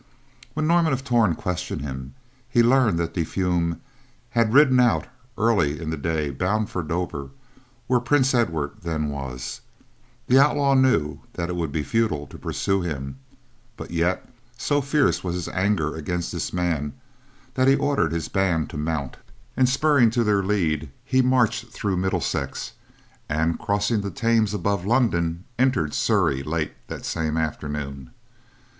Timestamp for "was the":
9.09-10.39